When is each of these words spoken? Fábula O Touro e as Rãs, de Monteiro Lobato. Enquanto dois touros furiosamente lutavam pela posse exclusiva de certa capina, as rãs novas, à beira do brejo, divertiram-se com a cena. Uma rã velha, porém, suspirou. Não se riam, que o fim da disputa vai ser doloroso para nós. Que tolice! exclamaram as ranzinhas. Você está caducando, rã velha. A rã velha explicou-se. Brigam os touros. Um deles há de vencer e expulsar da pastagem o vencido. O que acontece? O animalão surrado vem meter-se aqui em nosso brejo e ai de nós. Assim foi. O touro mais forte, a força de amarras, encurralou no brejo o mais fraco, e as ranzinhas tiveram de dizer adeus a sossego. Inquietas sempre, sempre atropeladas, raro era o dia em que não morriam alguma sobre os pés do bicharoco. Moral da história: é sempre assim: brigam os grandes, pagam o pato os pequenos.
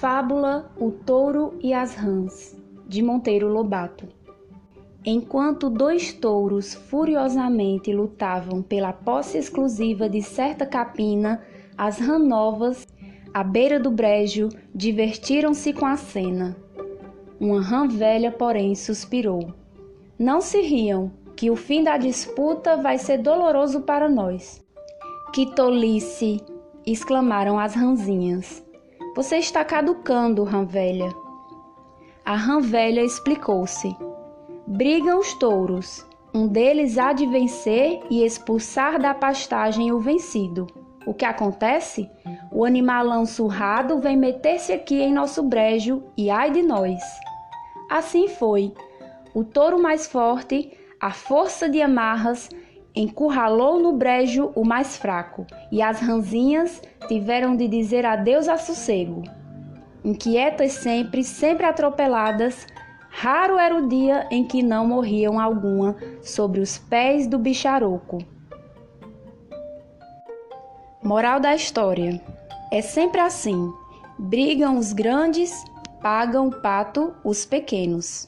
Fábula 0.00 0.70
O 0.78 0.92
Touro 0.92 1.58
e 1.60 1.74
as 1.74 1.96
Rãs, 1.96 2.56
de 2.86 3.02
Monteiro 3.02 3.48
Lobato. 3.48 4.06
Enquanto 5.04 5.68
dois 5.68 6.12
touros 6.12 6.72
furiosamente 6.72 7.92
lutavam 7.92 8.62
pela 8.62 8.92
posse 8.92 9.38
exclusiva 9.38 10.08
de 10.08 10.22
certa 10.22 10.64
capina, 10.64 11.42
as 11.76 11.98
rãs 11.98 12.24
novas, 12.24 12.86
à 13.34 13.42
beira 13.42 13.80
do 13.80 13.90
brejo, 13.90 14.50
divertiram-se 14.72 15.72
com 15.72 15.86
a 15.86 15.96
cena. 15.96 16.56
Uma 17.40 17.60
rã 17.60 17.88
velha, 17.88 18.30
porém, 18.30 18.76
suspirou. 18.76 19.52
Não 20.16 20.40
se 20.40 20.60
riam, 20.60 21.10
que 21.34 21.50
o 21.50 21.56
fim 21.56 21.82
da 21.82 21.96
disputa 21.96 22.76
vai 22.76 22.98
ser 22.98 23.18
doloroso 23.18 23.80
para 23.80 24.08
nós. 24.08 24.64
Que 25.32 25.52
tolice! 25.56 26.40
exclamaram 26.86 27.58
as 27.58 27.74
ranzinhas. 27.74 28.67
Você 29.14 29.36
está 29.38 29.64
caducando, 29.64 30.44
rã 30.44 30.64
velha. 30.64 31.12
A 32.24 32.36
rã 32.36 32.60
velha 32.60 33.02
explicou-se. 33.02 33.96
Brigam 34.66 35.18
os 35.18 35.32
touros. 35.34 36.06
Um 36.32 36.46
deles 36.46 36.98
há 36.98 37.12
de 37.12 37.26
vencer 37.26 38.00
e 38.10 38.24
expulsar 38.24 39.00
da 39.00 39.14
pastagem 39.14 39.90
o 39.90 39.98
vencido. 39.98 40.66
O 41.06 41.14
que 41.14 41.24
acontece? 41.24 42.08
O 42.52 42.64
animalão 42.64 43.24
surrado 43.24 43.98
vem 43.98 44.16
meter-se 44.16 44.72
aqui 44.72 45.00
em 45.00 45.12
nosso 45.12 45.42
brejo 45.42 46.02
e 46.16 46.30
ai 46.30 46.50
de 46.50 46.62
nós. 46.62 47.00
Assim 47.90 48.28
foi. 48.28 48.72
O 49.34 49.42
touro 49.42 49.80
mais 49.80 50.06
forte, 50.06 50.70
a 51.00 51.10
força 51.10 51.68
de 51.68 51.80
amarras, 51.80 52.50
encurralou 52.98 53.78
no 53.78 53.92
brejo 53.92 54.50
o 54.56 54.64
mais 54.64 54.96
fraco, 54.96 55.46
e 55.70 55.80
as 55.80 56.00
ranzinhas 56.00 56.82
tiveram 57.06 57.56
de 57.56 57.68
dizer 57.68 58.04
adeus 58.04 58.48
a 58.48 58.58
sossego. 58.58 59.22
Inquietas 60.04 60.72
sempre, 60.72 61.22
sempre 61.22 61.64
atropeladas, 61.64 62.66
raro 63.08 63.56
era 63.56 63.76
o 63.76 63.88
dia 63.88 64.26
em 64.30 64.44
que 64.44 64.62
não 64.62 64.86
morriam 64.86 65.38
alguma 65.38 65.96
sobre 66.22 66.60
os 66.60 66.76
pés 66.76 67.28
do 67.28 67.38
bicharoco. 67.38 68.18
Moral 71.00 71.38
da 71.38 71.54
história: 71.54 72.20
é 72.72 72.82
sempre 72.82 73.20
assim: 73.20 73.72
brigam 74.18 74.76
os 74.76 74.92
grandes, 74.92 75.64
pagam 76.02 76.48
o 76.48 76.60
pato 76.60 77.14
os 77.22 77.44
pequenos. 77.44 78.26